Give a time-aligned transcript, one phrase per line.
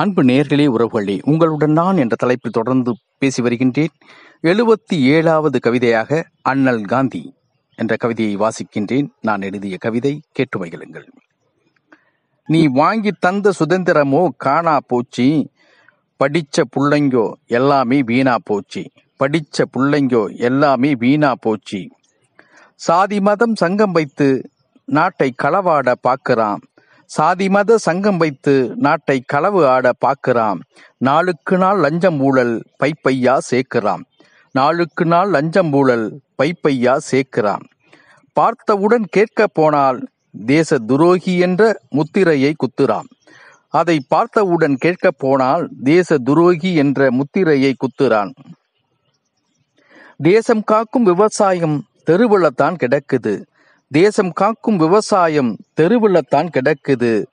[0.00, 3.92] அன்பு நேர்களே உறவுகளே உங்களுடன் நான் என்ற தலைப்பில் தொடர்ந்து பேசி வருகின்றேன்.
[4.42, 7.34] எழுபத்தி ஏழாவது கவிதையாக அண்ணல் காந்தி
[7.78, 9.08] என்ற கவிதையை வாசிக்கின்றேன்.
[9.20, 11.06] நான் எழுதிய கவிதை கேட்டு மகிழுங்கள்
[12.46, 15.50] நீ வாங்கி தந்த சுதந்திரமோ காணா போச்சு.
[16.20, 18.84] படிச்ச புள்ளைங்கோ எல்லாமே வீணா போச்சு.
[19.18, 21.88] படிச்ச புள்ளைங்கோ எல்லாமே வீணா போச்சு.
[22.74, 24.50] சாதி மதம் சங்கம் வைத்து
[24.84, 26.60] நாட்டை களவாட பார்க்கிறான்
[27.10, 30.60] சாதி மத சங்கம் வைத்து நாட்டை களவு ஆட பார்க்கறான்
[30.96, 34.04] நாளுக்கு நாள் லஞ்சம் ஊழல் பைப்பையா சேர்க்கிறான்
[34.52, 37.64] நாளுக்கு நாள் லஞ்சம் ஊழல் பைப்பையா சேர்க்கிறான்
[38.32, 40.08] பார்த்தவுடன் கேட்க போனால்
[40.46, 43.08] தேச துரோகி என்ற முத்திரையை குத்துறான்
[43.72, 48.30] அதை பார்த்தவுடன் கேட்க போனால் தேச துரோகி என்ற முத்திரையை குத்துறான்.
[50.22, 53.34] தேசம் காக்கும் விவசாயம் தெருவில்தான் கிடக்குது.
[53.92, 57.24] தேசம் காக்கும் விவசாயம் தெருவில்லத்தான் கிடக்குது.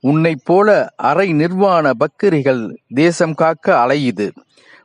[0.00, 4.30] உன்னை போல அரை நிர்வாண பக்கிரிகள் தேசம் காக்க அலையுது.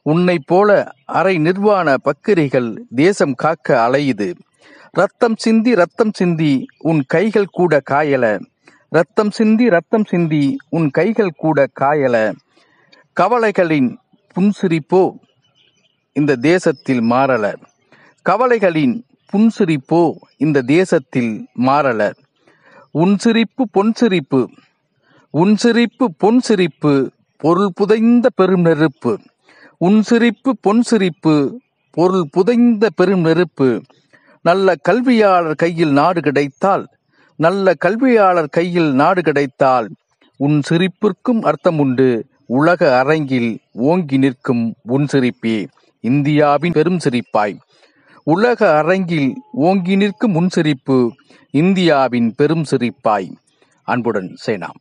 [0.01, 4.33] உன்னை போல அரை நிர்வாண பக்கிரிகள் தேசம் காக்க அலையுது.
[4.91, 8.39] ரத்தம் சிந்தி ரத்தம் சிந்தி உன் கைகள் கூட காயல.
[8.89, 12.33] ரத்தம் சிந்தி ரத்தம் சிந்தி உன் கைகள் கூட காயல.
[13.13, 13.97] கவலைகளின்
[14.35, 15.11] புன்சிரிப்போ
[16.11, 17.55] இந்த தேசத்தில் மாறல.
[18.21, 22.13] கவலைகளின் புன்சிரிப்போ இந்த தேசத்தில் மாறல.
[22.91, 24.49] உன் சிரிப்பு பொன் சிரிப்பு
[25.29, 29.19] உன் சிரிப்பு பொன் சிரிப்பு பொருள் புதைந்த பெரும் நெருப்பு
[29.77, 33.81] உன் சிரிப்பு பொன் சிரிப்பு பொருள் புதைந்த பெரும் நெருப்பு
[34.41, 36.87] நல்ல கல்வியாளர் கையில் நாடு கிடைத்தால்
[37.35, 39.87] நல்ல கல்வியாளர் கையில் நாடு கிடைத்தால்
[40.35, 45.67] உன் சிரிப்பிற்கும் அர்த்தம் உண்டு உலக அரங்கில் ஓங்கி நிற்கும் உன் சிரிப்பே
[46.01, 47.57] இந்தியாவின் பெரும் சிரிப்பாய்.
[48.23, 51.13] உலக அரங்கில் ஓங்கி நிற்கும் முன் சிரிப்பு
[51.51, 53.31] இந்தியாவின் பெரும் சிரிப்பாய்.
[53.83, 54.79] அன்புடன் சேனாம்.